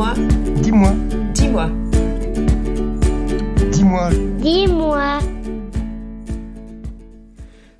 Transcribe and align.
Dis-moi. 0.00 0.14
Dis-moi. 0.62 0.94
Dis-moi. 1.34 1.68
Dis-moi. 3.70 4.10
Dis-moi. 4.38 5.18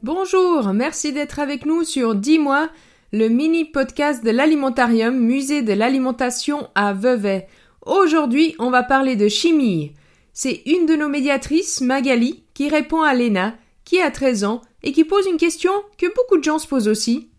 Bonjour, 0.00 0.72
merci 0.72 1.12
d'être 1.12 1.40
avec 1.40 1.66
nous 1.66 1.82
sur 1.82 2.14
Dis-moi, 2.14 2.68
le 3.12 3.28
mini 3.28 3.64
podcast 3.64 4.24
de 4.24 4.30
l'Alimentarium, 4.30 5.18
musée 5.18 5.62
de 5.62 5.72
l'alimentation 5.72 6.68
à 6.76 6.92
Vevey. 6.92 7.48
Aujourd'hui, 7.84 8.54
on 8.60 8.70
va 8.70 8.84
parler 8.84 9.16
de 9.16 9.26
chimie. 9.26 9.92
C'est 10.32 10.62
une 10.66 10.86
de 10.86 10.94
nos 10.94 11.08
médiatrices, 11.08 11.80
Magali, 11.80 12.44
qui 12.54 12.68
répond 12.68 13.02
à 13.02 13.12
Léna, 13.12 13.56
qui 13.84 14.00
a 14.00 14.12
13 14.12 14.44
ans 14.44 14.62
et 14.84 14.92
qui 14.92 15.02
pose 15.02 15.26
une 15.26 15.36
question 15.36 15.72
que 15.98 16.06
beaucoup 16.14 16.38
de 16.38 16.44
gens 16.44 16.60
se 16.60 16.68
posent 16.68 16.86
aussi. 16.86 17.30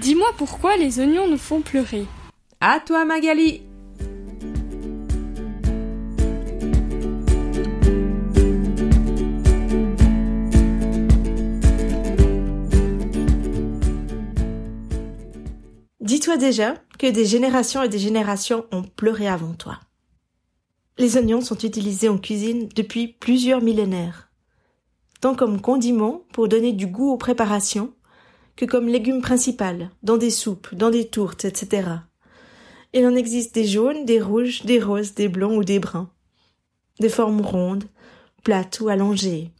Dis-moi 0.00 0.28
pourquoi 0.38 0.78
les 0.78 1.00
oignons 1.00 1.28
nous 1.28 1.36
font 1.36 1.60
pleurer. 1.60 2.06
À 2.62 2.80
toi, 2.80 3.04
Magali. 3.04 3.60
Dis-toi 16.06 16.36
déjà 16.36 16.76
que 17.00 17.10
des 17.10 17.26
générations 17.26 17.82
et 17.82 17.88
des 17.88 17.98
générations 17.98 18.64
ont 18.70 18.84
pleuré 18.84 19.26
avant 19.26 19.54
toi. 19.54 19.80
Les 20.98 21.16
oignons 21.16 21.40
sont 21.40 21.58
utilisés 21.58 22.08
en 22.08 22.16
cuisine 22.16 22.68
depuis 22.76 23.08
plusieurs 23.08 23.60
millénaires, 23.60 24.30
tant 25.20 25.34
comme 25.34 25.60
condiment 25.60 26.22
pour 26.32 26.46
donner 26.46 26.72
du 26.72 26.86
goût 26.86 27.10
aux 27.10 27.16
préparations, 27.16 27.92
que 28.54 28.64
comme 28.64 28.86
légume 28.86 29.20
principal, 29.20 29.90
dans 30.04 30.16
des 30.16 30.30
soupes, 30.30 30.72
dans 30.76 30.90
des 30.90 31.08
tourtes, 31.08 31.44
etc. 31.44 31.88
Il 32.92 33.04
en 33.04 33.16
existe 33.16 33.52
des 33.56 33.66
jaunes, 33.66 34.04
des 34.04 34.20
rouges, 34.20 34.62
des 34.62 34.78
roses, 34.78 35.14
des 35.14 35.28
blancs 35.28 35.58
ou 35.58 35.64
des 35.64 35.80
bruns, 35.80 36.08
des 37.00 37.08
formes 37.08 37.40
rondes, 37.40 37.86
plates 38.44 38.78
ou 38.78 38.88
allongées. 38.88 39.50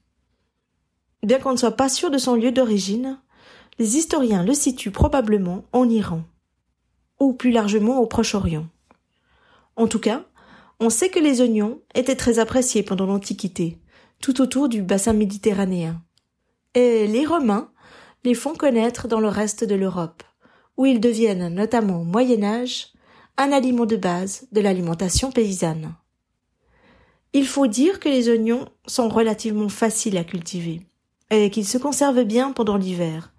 Bien 1.25 1.41
qu'on 1.41 1.51
ne 1.51 1.57
soit 1.57 1.73
pas 1.73 1.89
sûr 1.89 2.13
de 2.13 2.19
son 2.19 2.37
lieu 2.37 2.53
d'origine, 2.53 3.19
les 3.81 3.97
historiens 3.97 4.45
le 4.45 4.55
situent 4.55 4.93
probablement 4.93 5.65
en 5.73 5.89
Iran, 5.89 6.23
ou 7.21 7.33
plus 7.33 7.51
largement 7.51 7.99
au 7.99 8.07
Proche-Orient. 8.07 8.67
En 9.77 9.87
tout 9.87 10.01
cas, 10.01 10.25
on 10.81 10.91
sait 10.91 11.09
que 11.09 11.19
les 11.19 11.41
oignons 11.41 11.81
étaient 11.95 12.17
très 12.17 12.39
appréciés 12.39 12.83
pendant 12.83 13.07
l'Antiquité, 13.07 13.79
tout 14.21 14.41
autour 14.41 14.69
du 14.69 14.83
bassin 14.83 15.13
méditerranéen. 15.13 16.03
Et 16.75 17.07
les 17.07 17.27
Romains 17.27 17.71
les 18.25 18.35
font 18.35 18.55
connaître 18.55 19.09
dans 19.09 19.21
le 19.21 19.29
reste 19.29 19.65
de 19.65 19.75
l'Europe, 19.75 20.23
où 20.77 20.85
ils 20.85 21.01
deviennent, 21.01 21.49
notamment 21.55 22.01
au 22.01 22.05
Moyen 22.05 22.43
Âge, 22.43 22.89
un 23.39 23.53
aliment 23.53 23.87
de 23.87 23.97
base 23.97 24.47
de 24.53 24.61
l'alimentation 24.61 25.31
paysanne. 25.31 25.95
Il 27.33 27.47
faut 27.47 27.67
dire 27.67 28.01
que 28.01 28.09
les 28.09 28.29
oignons 28.29 28.67
sont 28.87 29.09
relativement 29.09 29.69
faciles 29.69 30.17
à 30.17 30.25
cultiver, 30.25 30.81
et 31.31 31.51
qu'ils 31.51 31.67
se 31.67 31.79
conservent 31.79 32.25
bien 32.25 32.53
pendant 32.53 32.77
l'hiver, 32.77 33.33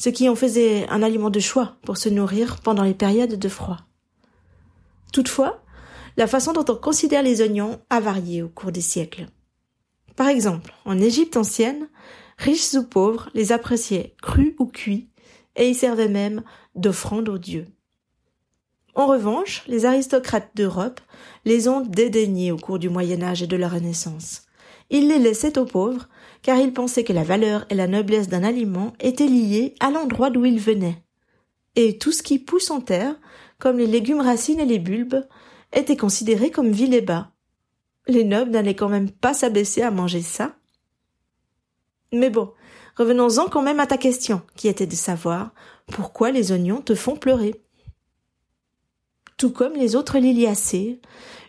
ce 0.00 0.08
qui 0.08 0.30
en 0.30 0.34
faisait 0.34 0.88
un 0.88 1.02
aliment 1.02 1.28
de 1.28 1.40
choix 1.40 1.76
pour 1.84 1.98
se 1.98 2.08
nourrir 2.08 2.60
pendant 2.62 2.84
les 2.84 2.94
périodes 2.94 3.38
de 3.38 3.48
froid. 3.50 3.76
Toutefois, 5.12 5.62
la 6.16 6.26
façon 6.26 6.54
dont 6.54 6.64
on 6.70 6.74
considère 6.74 7.22
les 7.22 7.42
oignons 7.42 7.82
a 7.90 8.00
varié 8.00 8.42
au 8.42 8.48
cours 8.48 8.72
des 8.72 8.80
siècles. 8.80 9.26
Par 10.16 10.28
exemple, 10.28 10.72
en 10.86 10.98
Égypte 10.98 11.36
ancienne, 11.36 11.86
riches 12.38 12.72
ou 12.72 12.82
pauvres 12.82 13.28
les 13.34 13.52
appréciaient 13.52 14.14
crus 14.22 14.54
ou 14.58 14.64
cuits, 14.64 15.10
et 15.54 15.68
y 15.68 15.74
servaient 15.74 16.08
même 16.08 16.44
d'offrandes 16.74 17.28
aux 17.28 17.36
dieux. 17.36 17.66
En 18.94 19.06
revanche, 19.06 19.64
les 19.66 19.84
aristocrates 19.84 20.52
d'Europe 20.54 21.02
les 21.44 21.68
ont 21.68 21.82
dédaignés 21.82 22.52
au 22.52 22.56
cours 22.56 22.78
du 22.78 22.88
Moyen 22.88 23.22
Âge 23.22 23.42
et 23.42 23.46
de 23.46 23.56
la 23.56 23.68
Renaissance. 23.68 24.46
Ils 24.90 25.08
les 25.08 25.18
laissaient 25.18 25.58
aux 25.58 25.64
pauvres, 25.64 26.08
car 26.42 26.58
ils 26.58 26.72
pensaient 26.72 27.04
que 27.04 27.12
la 27.12 27.22
valeur 27.22 27.64
et 27.70 27.74
la 27.74 27.86
noblesse 27.86 28.28
d'un 28.28 28.42
aliment 28.42 28.92
étaient 29.00 29.26
liées 29.26 29.74
à 29.80 29.90
l'endroit 29.90 30.30
d'où 30.30 30.44
il 30.44 30.58
venait. 30.58 31.02
Et 31.76 31.98
tout 31.98 32.12
ce 32.12 32.22
qui 32.22 32.38
pousse 32.38 32.70
en 32.70 32.80
terre, 32.80 33.14
comme 33.58 33.78
les 33.78 33.86
légumes 33.86 34.20
racines 34.20 34.58
et 34.58 34.66
les 34.66 34.80
bulbes, 34.80 35.24
était 35.72 35.96
considéré 35.96 36.50
comme 36.50 36.72
vil 36.72 36.92
et 36.94 37.00
bas. 37.00 37.30
Les 38.08 38.24
nobles 38.24 38.50
n'allaient 38.50 38.74
quand 38.74 38.88
même 38.88 39.10
pas 39.10 39.34
s'abaisser 39.34 39.82
à 39.82 39.92
manger 39.92 40.22
ça. 40.22 40.56
Mais 42.12 42.30
bon, 42.30 42.52
revenons-en 42.96 43.48
quand 43.48 43.62
même 43.62 43.78
à 43.78 43.86
ta 43.86 43.96
question, 43.96 44.42
qui 44.56 44.66
était 44.66 44.86
de 44.86 44.96
savoir 44.96 45.52
pourquoi 45.86 46.32
les 46.32 46.50
oignons 46.50 46.80
te 46.80 46.96
font 46.96 47.14
pleurer. 47.14 47.54
Tout 49.36 49.50
comme 49.50 49.74
les 49.74 49.94
autres 49.94 50.18
liliacées, 50.18 51.00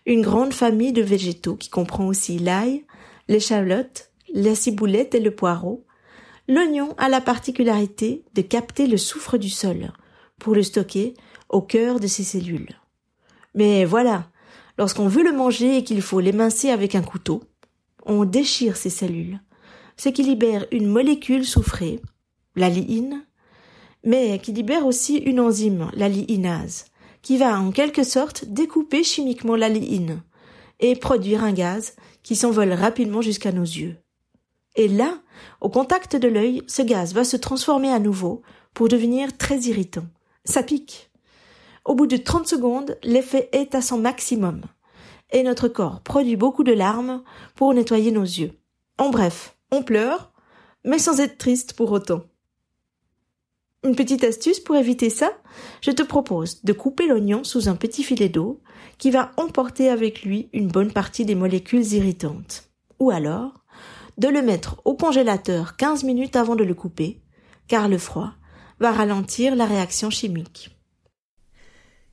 une 0.06 0.22
grande 0.22 0.54
famille 0.54 0.94
de 0.94 1.02
végétaux 1.02 1.56
qui 1.56 1.70
comprend 1.70 2.08
aussi 2.08 2.38
l'ail, 2.38 2.86
l'échalote, 3.32 4.12
la 4.34 4.56
ciboulette 4.56 5.16
et 5.16 5.22
le 5.22 5.32
poireau, 5.32 5.86
l'oignon 6.50 6.94
a 6.98 7.08
la 7.08 7.22
particularité 7.22 8.26
de 8.34 8.42
capter 8.42 8.88
le 8.88 8.98
soufre 8.98 9.38
du 9.38 9.50
sol 9.50 9.94
pour 10.38 10.54
le 10.54 10.64
stocker 10.64 11.14
au 11.48 11.62
cœur 11.62 12.02
de 12.02 12.08
ses 12.08 12.26
cellules. 12.26 12.76
Mais 13.56 13.86
voilà, 13.86 14.30
lorsqu'on 14.78 15.08
veut 15.08 15.24
le 15.24 15.32
manger 15.32 15.78
et 15.78 15.84
qu'il 15.86 16.02
faut 16.02 16.20
l'émincer 16.20 16.72
avec 16.72 16.94
un 16.94 17.02
couteau, 17.02 17.42
on 18.06 18.26
déchire 18.26 18.76
ces 18.76 18.90
cellules, 18.90 19.40
ce 19.96 20.10
qui 20.10 20.24
libère 20.24 20.66
une 20.72 20.88
molécule 20.88 21.46
soufrée, 21.46 22.02
la 22.58 22.68
liine, 22.68 23.26
mais 24.04 24.40
qui 24.40 24.52
libère 24.52 24.86
aussi 24.86 25.16
une 25.16 25.40
enzyme, 25.40 25.90
la 25.94 26.10
liinase, 26.10 26.86
qui 27.22 27.38
va 27.38 27.58
en 27.62 27.72
quelque 27.72 28.04
sorte 28.04 28.44
découper 28.46 29.04
chimiquement 29.06 29.56
la 29.56 29.70
liine 29.70 30.22
et 30.82 30.96
produire 30.96 31.44
un 31.44 31.54
gaz 31.54 31.96
qui 32.24 32.36
s'envole 32.36 32.74
rapidement 32.74 33.22
jusqu'à 33.22 33.52
nos 33.52 33.64
yeux. 33.64 33.96
Et 34.76 34.88
là, 34.88 35.20
au 35.60 35.70
contact 35.70 36.16
de 36.16 36.28
l'œil, 36.28 36.64
ce 36.68 36.82
gaz 36.82 37.14
va 37.14 37.24
se 37.24 37.38
transformer 37.38 37.92
à 37.92 38.00
nouveau 38.00 38.42
pour 38.74 38.88
devenir 38.88 39.36
très 39.38 39.60
irritant. 39.60 40.06
Ça 40.46 40.64
pique. 40.64 41.12
Au 41.86 41.96
bout 41.96 42.08
de 42.08 42.18
30 42.18 42.48
secondes, 42.48 42.98
l'effet 43.04 43.50
est 43.52 43.76
à 43.76 43.82
son 43.82 43.98
maximum. 43.98 44.62
Et 45.32 45.44
notre 45.44 45.68
corps 45.68 46.02
produit 46.02 46.36
beaucoup 46.36 46.64
de 46.64 46.74
larmes 46.74 47.24
pour 47.56 47.74
nettoyer 47.74 48.12
nos 48.12 48.24
yeux. 48.24 48.52
En 48.98 49.10
bref, 49.10 49.56
on 49.72 49.84
pleure, 49.84 50.32
mais 50.84 51.00
sans 51.00 51.20
être 51.20 51.38
triste 51.38 51.74
pour 51.74 51.92
autant. 51.92 52.24
Une 53.84 53.96
petite 53.96 54.24
astuce 54.24 54.60
pour 54.60 54.76
éviter 54.76 55.10
ça, 55.10 55.32
je 55.82 55.90
te 55.90 56.04
propose 56.04 56.64
de 56.64 56.72
couper 56.72 57.08
l'oignon 57.08 57.44
sous 57.44 57.68
un 57.68 57.76
petit 57.76 58.04
filet 58.04 58.30
d'eau 58.30 58.62
qui 59.00 59.10
va 59.10 59.32
emporter 59.38 59.90
avec 59.90 60.22
lui 60.22 60.50
une 60.54 60.68
bonne 60.68 60.92
partie 60.92 61.26
des 61.26 61.34
molécules 61.34 61.94
irritantes. 61.94 62.70
Ou 63.00 63.10
alors, 63.10 63.66
de 64.20 64.28
le 64.28 64.44
mettre 64.44 64.80
au 64.86 64.94
congélateur 64.94 65.78
15 65.78 66.04
minutes 66.04 66.36
avant 66.36 66.56
de 66.56 66.64
le 66.64 66.76
couper, 66.76 67.22
car 67.68 67.88
le 67.88 67.98
froid 67.98 68.34
va 68.80 68.92
ralentir 68.92 69.56
la 69.56 69.66
réaction 69.66 70.12
chimique. 70.12 70.78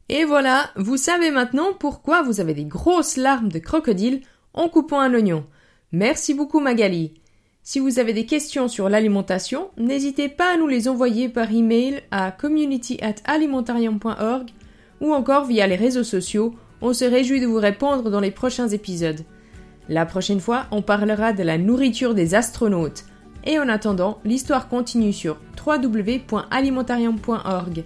Et 0.09 0.25
voilà, 0.25 0.71
vous 0.77 0.97
savez 0.97 1.31
maintenant 1.31 1.75
pourquoi 1.79 2.23
vous 2.23 2.41
avez 2.41 2.55
des 2.55 2.65
grosses 2.65 3.19
larmes 3.19 3.51
de 3.51 3.59
crocodile 3.59 4.23
en 4.55 4.71
coupant 4.71 5.01
un 5.01 5.13
oignon. 5.13 5.47
Merci 5.93 6.33
beaucoup 6.33 6.61
Magali. 6.61 7.21
Si 7.71 7.81
vous 7.81 7.99
avez 7.99 8.15
des 8.15 8.25
questions 8.25 8.67
sur 8.67 8.89
l'alimentation, 8.89 9.69
n'hésitez 9.77 10.31
pas 10.31 10.55
à 10.55 10.57
nous 10.57 10.69
les 10.69 10.89
envoyer 10.89 11.29
par 11.29 11.53
email 11.53 12.01
à 12.11 12.31
community@alimentarium.org 12.31 14.49
ou 15.03 15.13
encore 15.13 15.45
via 15.45 15.67
les 15.67 15.77
réseaux 15.77 16.03
sociaux. 16.03 16.55
On 16.81 16.95
se 16.95 17.05
réjouit 17.05 17.43
de 17.43 17.47
vous 17.47 17.59
répondre 17.59 18.09
dans 18.09 18.21
les 18.21 18.31
prochains 18.31 18.69
épisodes. 18.69 19.21
La 19.91 20.07
prochaine 20.07 20.41
fois, 20.41 20.65
on 20.71 20.81
parlera 20.81 21.35
de 21.35 21.43
la 21.43 21.59
nourriture 21.59 22.15
des 22.15 22.35
astronautes. 22.35 23.05
Et 23.45 23.59
en 23.59 23.69
attendant, 23.69 24.19
l'histoire 24.25 24.71
continue 24.71 25.13
sur 25.13 25.37
www.alimentarium.org. 25.63 27.85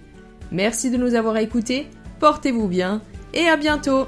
Merci 0.53 0.91
de 0.91 0.97
nous 0.97 1.13
avoir 1.13 1.35
écoutés, 1.35 1.87
portez-vous 2.21 2.69
bien 2.69 3.01
et 3.33 3.49
à 3.49 3.57
bientôt 3.57 4.07